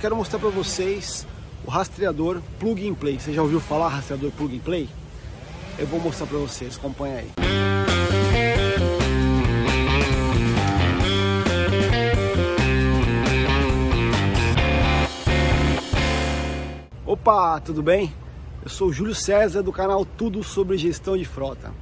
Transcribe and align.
quero 0.00 0.16
mostrar 0.16 0.38
para 0.38 0.48
vocês 0.48 1.26
o 1.62 1.70
rastreador 1.70 2.40
Plug 2.58 2.88
and 2.88 2.94
Play. 2.94 3.20
Você 3.20 3.34
já 3.34 3.42
ouviu 3.42 3.60
falar 3.60 3.88
rastreador 3.88 4.30
Plug 4.30 4.56
and 4.56 4.60
Play? 4.60 4.88
Eu 5.78 5.86
vou 5.86 6.00
mostrar 6.00 6.26
para 6.26 6.38
vocês, 6.38 6.76
acompanha 6.76 7.18
aí. 7.18 7.30
Opa, 17.04 17.60
tudo 17.60 17.82
bem? 17.82 18.10
Eu 18.62 18.70
sou 18.70 18.88
o 18.88 18.92
Júlio 18.92 19.14
César 19.14 19.62
do 19.62 19.72
canal 19.72 20.06
Tudo 20.06 20.42
sobre 20.42 20.78
Gestão 20.78 21.14
de 21.14 21.26
Frota. 21.26 21.72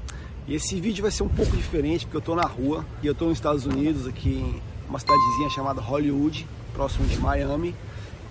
E 0.48 0.56
esse 0.56 0.80
vídeo 0.80 1.02
vai 1.02 1.12
ser 1.12 1.22
um 1.22 1.28
pouco 1.28 1.56
diferente 1.56 2.04
porque 2.04 2.16
eu 2.16 2.20
estou 2.20 2.34
na 2.34 2.46
rua 2.46 2.84
e 3.00 3.06
eu 3.06 3.12
estou 3.12 3.28
nos 3.28 3.38
Estados 3.38 3.64
Unidos, 3.64 4.08
aqui 4.08 4.30
em 4.30 4.60
uma 4.88 4.98
cidadezinha 4.98 5.50
chamada 5.50 5.80
Hollywood, 5.80 6.48
próximo 6.74 7.06
de 7.06 7.16
Miami. 7.18 7.76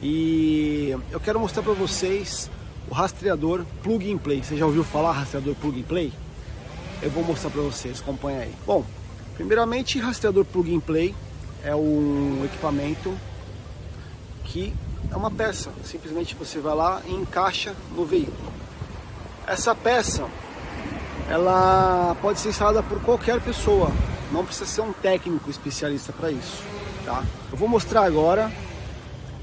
E 0.02 0.96
eu 1.12 1.20
quero 1.20 1.40
mostrar 1.40 1.64
para 1.64 1.74
vocês 1.74 2.50
o 2.90 2.94
rastreador 2.94 3.66
Plug 3.82 4.12
and 4.12 4.18
Play. 4.18 4.44
Você 4.44 4.56
já 4.56 4.66
ouviu 4.66 4.84
falar 4.84 5.12
rastreador 5.12 5.56
Plug 5.56 5.80
and 5.80 5.84
Play? 5.84 6.14
Eu 7.02 7.10
vou 7.10 7.24
mostrar 7.24 7.50
para 7.50 7.62
vocês, 7.62 8.00
acompanha 8.00 8.42
aí. 8.42 8.54
Bom, 8.66 8.86
primeiramente 9.36 10.00
rastreador 10.00 10.46
Plug 10.46 10.76
and 10.76 10.80
Play 10.82 11.16
é 11.64 11.76
um 11.76 12.44
equipamento 12.46 13.18
que 14.44 14.74
é 15.12 15.16
uma 15.16 15.32
peça. 15.32 15.72
Simplesmente 15.84 16.36
você 16.36 16.60
vai 16.60 16.76
lá 16.76 17.02
e 17.06 17.14
encaixa 17.14 17.76
no 17.96 18.06
veículo. 18.06 18.54
Essa 19.48 19.74
peça 19.74 20.28
ela 21.30 22.16
pode 22.22 22.40
ser 22.40 22.50
instalada 22.50 22.82
por 22.84 23.02
qualquer 23.02 23.42
pessoa, 23.42 23.92
não 24.32 24.46
precisa 24.46 24.66
ser 24.66 24.82
um 24.82 24.94
técnico 24.94 25.50
especialista 25.50 26.14
para 26.14 26.32
isso, 26.32 26.64
tá? 27.06 27.24
Eu 27.52 27.58
vou 27.58 27.68
mostrar 27.68 28.04
agora 28.04 28.52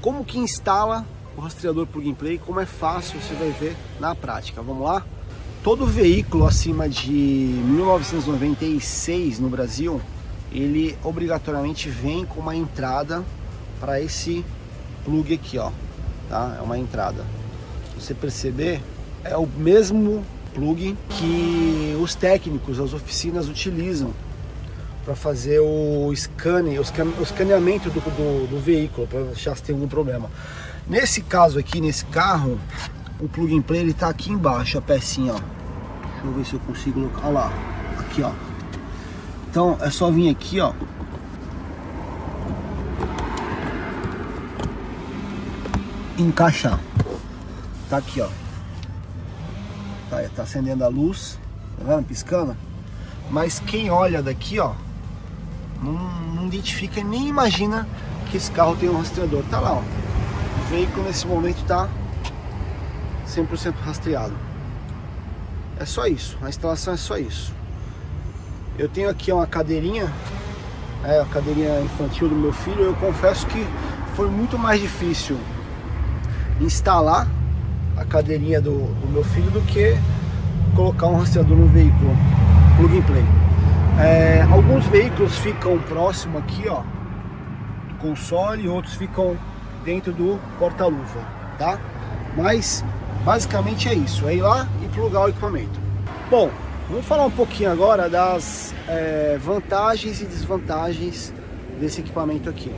como 0.05 0.23
que 0.23 0.37
instala 0.37 1.03
o 1.35 1.41
rastreador 1.41 1.85
plug 1.87 2.11
and 2.11 2.13
play, 2.13 2.37
como 2.37 2.59
é 2.59 2.65
fácil, 2.67 3.19
você 3.19 3.33
vai 3.33 3.49
ver 3.49 3.75
na 3.99 4.13
prática. 4.13 4.61
Vamos 4.61 4.83
lá? 4.83 5.03
Todo 5.63 5.83
veículo 5.83 6.45
acima 6.45 6.87
de 6.87 7.09
1996 7.09 9.39
no 9.39 9.49
Brasil, 9.49 9.99
ele 10.51 10.95
obrigatoriamente 11.03 11.89
vem 11.89 12.23
com 12.23 12.39
uma 12.39 12.55
entrada 12.55 13.25
para 13.79 13.99
esse 13.99 14.45
plug 15.03 15.33
aqui, 15.33 15.57
ó, 15.57 15.71
tá? 16.29 16.55
É 16.59 16.61
uma 16.61 16.77
entrada. 16.77 17.25
Você 17.99 18.13
perceber, 18.13 18.83
é 19.23 19.35
o 19.35 19.47
mesmo 19.47 20.23
plug 20.53 20.95
que 21.09 21.97
os 21.99 22.13
técnicos, 22.13 22.79
as 22.79 22.93
oficinas 22.93 23.49
utilizam 23.49 24.13
para 25.05 25.15
fazer 25.15 25.59
o 25.59 26.11
scanning, 26.15 26.79
o 26.79 27.21
escaneamento 27.21 27.91
do, 27.91 27.99
do, 28.01 28.47
do 28.47 28.59
veículo, 28.59 29.05
para 29.05 29.21
achar 29.31 29.55
se 29.55 29.61
tem 29.61 29.75
algum 29.75 29.87
problema. 29.87 30.31
Nesse 30.87 31.21
caso 31.21 31.59
aqui, 31.59 31.79
nesse 31.79 32.03
carro, 32.05 32.59
o 33.19 33.29
plug 33.29 33.55
and 33.55 33.61
play 33.61 33.81
ele 33.81 33.93
tá 33.93 34.09
aqui 34.09 34.31
embaixo, 34.31 34.79
a 34.79 34.81
pecinha, 34.81 35.33
ó. 35.33 35.39
Deixa 35.39 36.25
eu 36.25 36.33
ver 36.33 36.45
se 36.45 36.53
eu 36.55 36.59
consigo 36.61 37.07
colocar, 37.09 37.29
lá, 37.29 37.53
aqui, 37.99 38.23
ó. 38.23 38.31
Então 39.47 39.77
é 39.79 39.91
só 39.91 40.09
vir 40.09 40.27
aqui, 40.29 40.59
ó. 40.59 40.73
Encaixar. 46.17 46.79
Tá 47.91 47.97
aqui, 47.97 48.21
ó. 48.21 48.29
Tá, 50.09 50.17
tá 50.35 50.43
acendendo 50.43 50.83
a 50.83 50.87
luz, 50.87 51.39
tá 51.77 51.95
vendo? 51.95 52.07
Piscando. 52.07 52.57
Mas 53.29 53.59
quem 53.59 53.89
olha 53.89 54.21
daqui, 54.21 54.59
ó, 54.59 54.73
não, 55.85 55.93
não 56.35 56.47
identifica 56.47 57.03
nem 57.03 57.27
imagina 57.27 57.87
que 58.29 58.37
esse 58.37 58.51
carro 58.51 58.75
tem 58.75 58.89
um 58.89 58.97
rastreador. 58.97 59.43
Tá 59.49 59.59
lá, 59.59 59.73
ó. 59.73 59.79
O 59.79 60.69
veículo 60.69 61.05
nesse 61.05 61.27
momento 61.27 61.61
está 61.61 61.87
100% 63.27 63.73
rastreado. 63.83 64.33
É 65.79 65.85
só 65.85 66.07
isso, 66.07 66.37
a 66.41 66.49
instalação 66.49 66.93
é 66.93 66.97
só 66.97 67.17
isso. 67.17 67.53
Eu 68.77 68.89
tenho 68.89 69.09
aqui 69.09 69.31
uma 69.31 69.45
cadeirinha, 69.45 70.11
é 71.03 71.19
a 71.19 71.25
cadeirinha 71.25 71.81
infantil 71.81 72.27
do 72.29 72.35
meu 72.35 72.51
filho. 72.51 72.81
Eu 72.81 72.95
confesso 72.95 73.45
que 73.47 73.65
foi 74.15 74.29
muito 74.29 74.57
mais 74.57 74.81
difícil 74.81 75.37
instalar 76.59 77.27
a 77.97 78.05
cadeirinha 78.05 78.61
do, 78.61 78.71
do 79.01 79.07
meu 79.11 79.23
filho 79.23 79.51
do 79.51 79.61
que 79.61 79.97
colocar 80.75 81.07
um 81.07 81.19
rastreador 81.19 81.57
no 81.57 81.67
veículo 81.67 82.15
plug 82.77 82.97
and 82.97 83.03
play. 83.03 83.44
É, 83.97 84.41
alguns 84.51 84.85
veículos 84.87 85.37
ficam 85.37 85.79
próximo 85.79 86.37
aqui, 86.37 86.67
ó, 86.67 86.81
do 87.87 87.95
console, 87.99 88.67
outros 88.67 88.95
ficam 88.95 89.37
dentro 89.85 90.11
do 90.11 90.37
porta-luva, 90.59 91.21
tá? 91.57 91.79
Mas 92.35 92.83
basicamente 93.23 93.87
é 93.87 93.93
isso, 93.93 94.27
é 94.27 94.35
ir 94.35 94.41
lá 94.41 94.67
e 94.83 94.87
plugar 94.89 95.21
o 95.21 95.29
equipamento. 95.29 95.79
Bom, 96.29 96.51
vamos 96.89 97.05
falar 97.05 97.25
um 97.25 97.31
pouquinho 97.31 97.71
agora 97.71 98.09
das 98.09 98.75
é, 98.85 99.37
vantagens 99.41 100.19
e 100.19 100.25
desvantagens 100.25 101.33
desse 101.79 102.01
equipamento 102.01 102.49
aqui. 102.49 102.75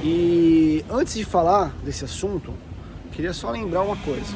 E 0.00 0.84
antes 0.88 1.14
de 1.14 1.24
falar 1.24 1.72
desse 1.82 2.04
assunto, 2.04 2.54
queria 3.10 3.32
só 3.32 3.50
lembrar 3.50 3.82
uma 3.82 3.96
coisa. 3.96 4.34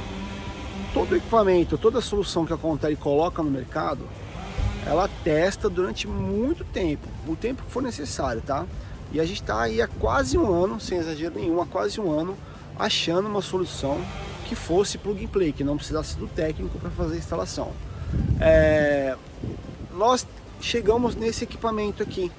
Todo 0.93 1.15
equipamento, 1.15 1.79
toda 1.79 2.01
solução 2.01 2.45
que 2.45 2.53
a 2.53 2.57
Contele 2.57 2.97
coloca 2.97 3.45
no 3.45 3.51
mercado, 3.51 4.01
ela 4.87 5.11
testa 5.25 5.69
durante 5.69 6.07
muito 6.07 6.65
tempo, 6.65 7.07
o 7.27 7.35
tempo 7.35 7.63
que 7.65 7.71
for 7.71 7.83
necessário, 7.83 8.41
tá? 8.41 8.65
E 9.13 9.21
a 9.21 9.25
gente 9.25 9.43
está 9.43 9.63
aí 9.63 9.83
há 9.83 9.89
quase 9.89 10.39
um 10.39 10.53
ano, 10.53 10.81
sem 10.81 10.99
exagero 10.99 11.35
nenhum, 11.35 11.61
há 11.61 11.67
quase 11.67 12.01
um 12.01 12.11
ano, 12.11 12.37
achando 12.79 13.29
uma 13.29 13.43
solução 13.43 14.01
que 14.47 14.55
fosse 14.55 14.97
plug 14.97 15.25
and 15.25 15.29
play, 15.29 15.53
que 15.53 15.65
não 15.65 15.77
precisasse 15.77 16.17
do 16.17 16.29
técnico 16.29 16.79
para 16.79 16.91
fazer 16.91 17.17
a 17.17 17.19
instalação. 17.19 17.73
É... 18.41 19.17
Nós 19.93 20.27
chegamos 20.61 21.17
nesse 21.17 21.45
equipamento 21.45 22.03
aqui. 22.03 22.31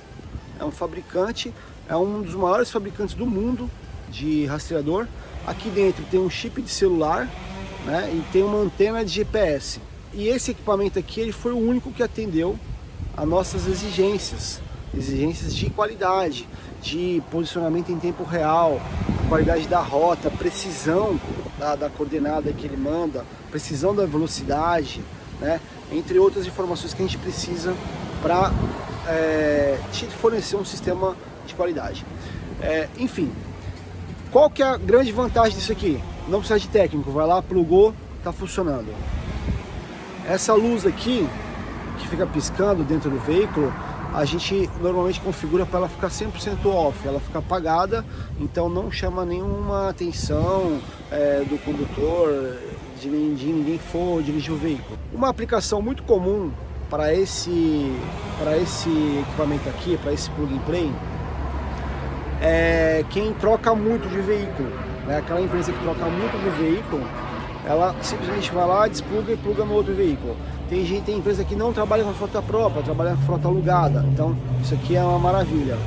É 0.60 0.64
um 0.64 0.72
fabricante, 0.72 1.54
é 1.88 1.96
um 1.96 2.22
dos 2.22 2.34
maiores 2.34 2.72
fabricantes 2.72 3.14
do 3.14 3.26
mundo 3.26 3.70
de 4.10 4.46
rastreador. 4.46 5.08
Aqui 5.46 5.70
dentro 5.70 6.04
tem 6.06 6.20
um 6.20 6.30
chip 6.30 6.62
de 6.62 6.70
celular 6.70 7.30
né, 7.86 8.10
e 8.14 8.24
tem 8.32 8.44
uma 8.44 8.58
antena 8.60 9.04
de 9.04 9.12
GPS. 9.12 9.80
E 10.18 10.30
esse 10.30 10.50
equipamento 10.50 10.98
aqui 10.98 11.22
ele 11.22 11.32
foi 11.32 11.52
o 11.52 11.60
único 11.60 11.92
que 11.92 12.02
atendeu 12.02 12.58
a 13.16 13.24
nossas 13.24 13.68
exigências, 13.68 14.60
exigências 14.92 15.56
de 15.56 15.70
qualidade, 15.70 16.50
de 16.82 17.22
posicionamento 17.30 17.92
em 17.92 18.00
tempo 18.00 18.24
real, 18.24 18.82
qualidade 19.30 19.68
da 19.68 19.80
rota, 19.80 20.32
precisão 20.32 21.22
da, 21.60 21.76
da 21.76 21.88
coordenada 21.88 22.52
que 22.52 22.66
ele 22.66 22.76
manda, 22.76 23.24
precisão 23.52 23.94
da 23.94 24.08
velocidade, 24.08 25.04
né? 25.40 25.62
entre 25.92 26.18
outras 26.18 26.48
informações 26.48 26.96
que 26.96 27.04
a 27.04 27.06
gente 27.06 27.20
precisa 27.20 27.76
para 28.20 28.52
é, 29.08 29.78
te 29.92 30.08
fornecer 30.08 30.56
um 30.56 30.66
sistema 30.66 31.16
de 31.46 31.54
qualidade. 31.54 32.04
É, 32.60 32.90
enfim, 32.98 33.32
qual 34.32 34.50
que 34.50 34.64
é 34.64 34.66
a 34.66 34.78
grande 34.78 35.12
vantagem 35.12 35.56
disso 35.56 35.72
aqui? 35.72 36.02
Não 36.28 36.40
precisa 36.40 36.60
de 36.60 36.70
técnico, 36.70 37.12
vai 37.12 37.28
lá, 37.28 37.40
plugou, 37.40 37.94
está 38.18 38.32
funcionando. 38.32 38.92
Essa 40.28 40.54
luz 40.54 40.86
aqui, 40.86 41.26
que 41.98 42.08
fica 42.10 42.28
piscando 42.28 42.84
dentro 42.84 43.10
do 43.10 43.18
veículo, 43.18 43.74
a 44.14 44.26
gente 44.26 44.70
normalmente 44.82 45.22
configura 45.22 45.66
para 45.66 45.80
ela 45.80 45.88
ficar 45.88 46.10
100% 46.10 46.66
off, 46.66 47.08
ela 47.08 47.20
fica 47.20 47.40
apagada, 47.40 48.06
então 48.38 48.68
não 48.68 48.92
chama 48.92 49.24
nenhuma 49.24 49.90
atenção 49.90 50.80
é, 51.10 51.46
do 51.48 51.58
condutor, 51.64 52.58
de, 53.00 53.36
de 53.36 53.46
ninguém 53.46 53.80
for 53.80 54.22
dirigir 54.22 54.54
o 54.54 54.58
veículo. 54.58 55.00
Uma 55.14 55.30
aplicação 55.30 55.82
muito 55.82 56.04
comum 56.04 56.52
para 56.90 57.14
esse, 57.14 57.96
para 58.38 58.58
esse 58.58 58.90
equipamento 59.22 59.70
aqui, 59.70 59.98
para 59.98 60.12
esse 60.12 60.30
plug 60.32 60.54
and 60.54 60.60
play, 60.60 60.92
é 62.42 63.06
quem 63.10 63.34
troca 63.34 63.74
muito 63.74 64.10
de 64.10 64.20
veículo. 64.20 64.70
Né? 65.06 65.20
Aquela 65.20 65.40
empresa 65.42 65.72
que 65.72 65.80
troca 65.80 66.06
muito 66.06 66.38
de 66.44 66.50
veículo, 66.62 67.02
ela 67.68 67.94
simplesmente 68.02 68.52
vai 68.52 68.66
lá, 68.66 68.88
despluga 68.88 69.34
e 69.34 69.38
pluga 69.38 69.66
no 69.66 69.74
outro 69.74 69.94
veículo. 69.94 70.36
Tem 70.70 70.86
gente, 70.86 71.04
tem 71.04 71.18
empresa 71.18 71.44
que 71.44 71.56
não 71.56 71.74
trabalha 71.74 72.04
com 72.04 72.14
frota 72.14 72.42
própria, 72.42 72.82
trabalha 72.82 73.12
com 73.12 73.22
frota 73.24 73.48
alugada. 73.48 74.06
Então, 74.12 74.36
isso 74.62 74.74
aqui 74.74 74.96
é 74.96 75.04
uma 75.04 75.20
maravilha. 75.20 75.78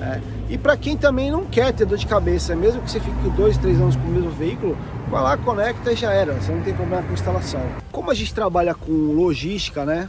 É. 0.00 0.20
E 0.48 0.56
para 0.56 0.76
quem 0.76 0.96
também 0.96 1.30
não 1.30 1.44
quer 1.44 1.72
ter 1.72 1.84
dor 1.84 1.98
de 1.98 2.06
cabeça, 2.06 2.54
mesmo 2.56 2.80
que 2.82 2.90
você 2.90 3.00
fique 3.00 3.30
dois, 3.30 3.56
três 3.58 3.80
anos 3.80 3.96
com 3.96 4.02
o 4.02 4.10
mesmo 4.10 4.30
veículo, 4.30 4.76
vai 5.10 5.22
lá, 5.22 5.36
conecta 5.36 5.92
e 5.92 5.96
já 5.96 6.12
era. 6.12 6.34
Você 6.34 6.52
não 6.52 6.62
tem 6.62 6.74
problema 6.74 7.02
com 7.02 7.12
instalação. 7.12 7.60
Como 7.92 8.10
a 8.10 8.14
gente 8.14 8.32
trabalha 8.32 8.74
com 8.74 8.92
logística, 8.92 9.84
né? 9.84 10.08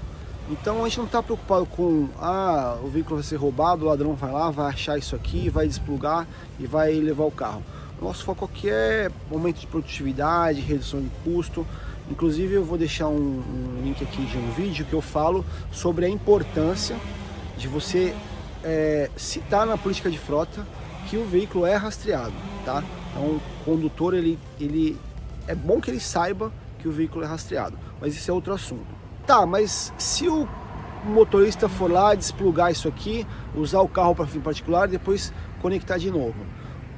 Então 0.49 0.83
a 0.83 0.87
gente 0.87 0.97
não 0.97 1.05
está 1.05 1.21
preocupado 1.21 1.65
com 1.67 2.07
ah, 2.19 2.77
o 2.83 2.87
veículo 2.87 3.17
vai 3.17 3.23
ser 3.23 3.35
roubado, 3.35 3.85
o 3.85 3.87
ladrão 3.87 4.15
vai 4.15 4.31
lá, 4.31 4.49
vai 4.49 4.67
achar 4.67 4.97
isso 4.97 5.15
aqui, 5.15 5.47
vai 5.47 5.67
desplugar 5.67 6.25
e 6.59 6.65
vai 6.65 6.93
levar 6.93 7.25
o 7.25 7.31
carro. 7.31 7.61
Nosso 8.01 8.23
foco 8.23 8.45
aqui 8.45 8.69
é 8.69 9.09
momento 9.29 9.59
de 9.59 9.67
produtividade, 9.67 10.61
redução 10.61 11.01
de 11.01 11.09
custo. 11.23 11.67
Inclusive 12.09 12.53
eu 12.53 12.63
vou 12.63 12.77
deixar 12.77 13.07
um, 13.07 13.17
um 13.17 13.81
link 13.83 14.01
aqui 14.01 14.25
de 14.25 14.37
um 14.37 14.51
vídeo 14.51 14.85
que 14.85 14.93
eu 14.93 15.01
falo 15.01 15.45
sobre 15.71 16.05
a 16.05 16.09
importância 16.09 16.95
de 17.57 17.67
você 17.67 18.15
é, 18.63 19.09
citar 19.17 19.65
na 19.65 19.77
política 19.77 20.09
de 20.09 20.17
frota 20.17 20.65
que 21.09 21.17
o 21.17 21.25
veículo 21.25 21.65
é 21.65 21.75
rastreado, 21.75 22.33
tá? 22.63 22.83
Então, 23.11 23.23
o 23.23 23.41
condutor, 23.65 24.13
ele, 24.13 24.39
ele 24.59 24.97
é 25.45 25.53
bom 25.53 25.81
que 25.81 25.91
ele 25.91 25.99
saiba 25.99 26.51
que 26.77 26.87
o 26.87 26.91
veículo 26.91 27.25
é 27.25 27.27
rastreado, 27.27 27.77
mas 27.99 28.15
isso 28.15 28.31
é 28.31 28.33
outro 28.33 28.53
assunto. 28.53 28.87
Tá, 29.27 29.45
mas 29.45 29.93
se 29.97 30.27
o 30.27 30.47
motorista 31.03 31.67
for 31.67 31.91
lá 31.91 32.15
desplugar 32.15 32.71
isso 32.71 32.87
aqui, 32.87 33.27
usar 33.55 33.81
o 33.81 33.89
carro 33.89 34.15
para 34.15 34.25
fim 34.25 34.39
particular 34.39 34.87
depois 34.87 35.33
conectar 35.61 35.97
de 35.97 36.09
novo. 36.09 36.35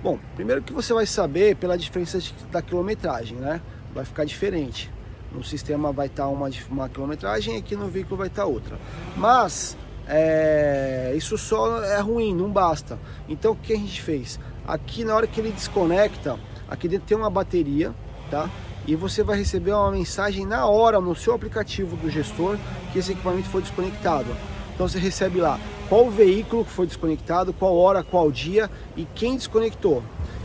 Bom, 0.03 0.17
primeiro 0.35 0.63
que 0.63 0.73
você 0.73 0.93
vai 0.93 1.05
saber 1.05 1.55
pela 1.55 1.77
diferença 1.77 2.17
de, 2.17 2.33
da 2.51 2.59
quilometragem, 2.59 3.37
né? 3.37 3.61
Vai 3.93 4.03
ficar 4.03 4.25
diferente. 4.25 4.91
No 5.31 5.43
sistema 5.43 5.91
vai 5.91 6.07
estar 6.07 6.23
tá 6.23 6.29
uma, 6.29 6.49
uma 6.71 6.89
quilometragem 6.89 7.55
e 7.55 7.57
aqui 7.59 7.75
no 7.75 7.87
veículo 7.87 8.17
vai 8.17 8.27
estar 8.27 8.43
tá 8.43 8.47
outra. 8.47 8.79
Mas 9.15 9.77
é, 10.07 11.13
isso 11.15 11.37
só 11.37 11.83
é 11.83 11.99
ruim, 11.99 12.33
não 12.33 12.49
basta. 12.49 12.97
Então 13.29 13.51
o 13.51 13.55
que 13.55 13.73
a 13.73 13.77
gente 13.77 14.01
fez? 14.01 14.39
Aqui 14.67 15.05
na 15.05 15.15
hora 15.15 15.27
que 15.27 15.39
ele 15.39 15.51
desconecta, 15.51 16.39
aqui 16.67 16.87
dentro 16.87 17.07
tem 17.07 17.15
uma 17.15 17.29
bateria, 17.29 17.93
tá? 18.31 18.49
E 18.87 18.95
você 18.95 19.21
vai 19.21 19.37
receber 19.37 19.71
uma 19.71 19.91
mensagem 19.91 20.47
na 20.47 20.65
hora 20.65 20.99
no 20.99 21.15
seu 21.15 21.35
aplicativo 21.35 21.95
do 21.95 22.09
gestor 22.09 22.57
que 22.91 22.97
esse 22.97 23.11
equipamento 23.11 23.49
foi 23.49 23.61
desconectado. 23.61 24.35
Então 24.81 24.89
você 24.89 24.97
recebe 24.97 25.39
lá 25.39 25.59
qual 25.87 26.09
veículo 26.09 26.65
que 26.65 26.71
foi 26.71 26.87
desconectado, 26.87 27.53
qual 27.53 27.77
hora, 27.77 28.03
qual 28.03 28.31
dia 28.31 28.67
e 28.97 29.05
quem 29.13 29.35
desconectou. 29.35 30.01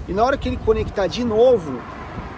E 0.07 0.13
na 0.13 0.23
hora 0.23 0.37
que 0.37 0.47
ele 0.47 0.59
conectar 0.59 1.07
de 1.07 1.25
novo, 1.25 1.81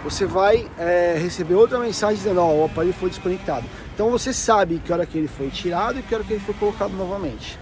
você 0.04 0.24
vai 0.24 0.68
é, 0.78 1.18
receber 1.20 1.54
outra 1.54 1.76
mensagem 1.80 2.18
dizendo, 2.18 2.40
ó, 2.40 2.52
oh, 2.52 2.60
o 2.60 2.64
aparelho 2.66 2.94
foi 2.94 3.08
desconectado. 3.08 3.66
Então 3.92 4.12
você 4.12 4.32
sabe 4.32 4.78
que 4.78 4.92
hora 4.92 5.04
que 5.04 5.18
ele 5.18 5.26
foi 5.26 5.48
tirado 5.48 5.98
e 5.98 6.02
que 6.02 6.14
hora 6.14 6.22
que 6.22 6.34
ele 6.34 6.40
foi 6.40 6.54
colocado 6.54 6.92
novamente. 6.92 7.58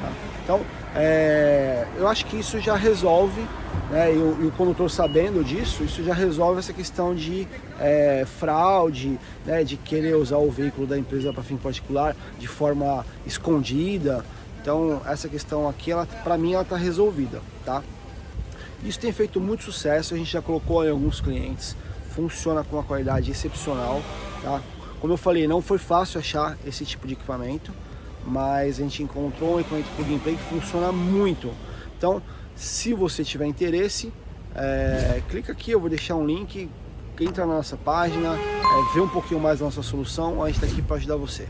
Tá? 0.00 0.12
Então, 0.44 0.60
é, 0.94 1.84
eu 1.98 2.06
acho 2.06 2.26
que 2.26 2.38
isso 2.38 2.60
já 2.60 2.76
resolve, 2.76 3.44
né, 3.90 4.14
e, 4.14 4.18
o, 4.18 4.38
e, 4.40 4.46
o, 4.46 4.52
condutor 4.52 4.88
sabendo 4.88 5.44
disso, 5.44 5.82
isso 5.82 6.02
já 6.02 6.14
resolve 6.14 6.60
essa 6.60 6.72
questão 6.72 7.14
de 7.14 7.46
é, 7.78 8.24
fraude, 8.38 9.18
né, 9.44 9.64
de 9.64 9.76
querer 9.76 10.14
usar 10.16 10.38
o 10.38 10.50
veículo 10.50 10.86
da 10.86 10.96
empresa 10.96 11.32
para 11.32 11.42
fim 11.42 11.56
particular 11.56 12.16
de 12.38 12.46
forma 12.46 13.04
escondida. 13.26 14.24
Então, 14.62 15.02
essa 15.06 15.28
questão 15.28 15.68
aqui, 15.68 15.90
para 16.22 16.38
mim, 16.38 16.52
ela 16.52 16.62
está 16.62 16.76
resolvida, 16.76 17.40
tá? 17.64 17.82
Isso 18.84 18.98
tem 18.98 19.12
feito 19.12 19.40
muito 19.40 19.64
sucesso, 19.64 20.14
a 20.14 20.16
gente 20.16 20.30
já 20.30 20.40
colocou 20.40 20.84
em 20.84 20.90
alguns 20.90 21.20
clientes, 21.20 21.76
funciona 22.14 22.62
com 22.62 22.76
uma 22.76 22.82
qualidade 22.84 23.30
excepcional, 23.30 24.00
tá? 24.42 24.60
Como 25.00 25.14
eu 25.14 25.16
falei, 25.16 25.48
não 25.48 25.60
foi 25.60 25.78
fácil 25.78 26.20
achar 26.20 26.56
esse 26.64 26.84
tipo 26.84 27.06
de 27.06 27.14
equipamento, 27.14 27.72
mas 28.24 28.78
a 28.78 28.82
gente 28.82 29.02
encontrou 29.02 29.56
um 29.56 29.60
equipamento 29.60 29.88
plug 29.96 30.14
and 30.14 30.18
que 30.18 30.44
funciona 30.44 30.92
muito. 30.92 31.50
Então, 31.96 32.22
se 32.60 32.92
você 32.92 33.24
tiver 33.24 33.46
interesse, 33.46 34.12
é, 34.54 35.22
clica 35.30 35.50
aqui, 35.50 35.70
eu 35.70 35.80
vou 35.80 35.88
deixar 35.88 36.14
um 36.14 36.26
link, 36.26 36.68
entra 37.18 37.46
na 37.46 37.54
nossa 37.54 37.74
página, 37.74 38.36
é, 38.36 38.94
vê 38.94 39.00
um 39.00 39.08
pouquinho 39.08 39.40
mais 39.40 39.60
da 39.60 39.64
nossa 39.64 39.82
solução, 39.82 40.44
a 40.44 40.48
gente 40.48 40.62
está 40.62 40.66
aqui 40.70 40.82
para 40.82 40.96
ajudar 40.96 41.16
você. 41.16 41.48